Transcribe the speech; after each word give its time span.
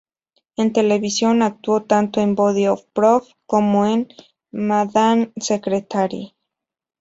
En 0.55 0.73
televisión, 0.73 1.43
actuó 1.43 1.83
tanto 1.83 2.21
en 2.21 2.33
"Body 2.33 2.65
of 2.65 2.85
Proof" 2.91 3.29
como 3.45 3.85
en 3.85 4.07
"Madam 4.49 5.31
Secretary". 5.37 6.33